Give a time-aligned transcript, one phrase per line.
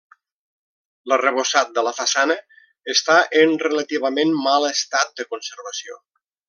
[1.11, 2.39] L'arrebossat de la façana
[2.95, 6.05] està en relativament mal estat de conservació.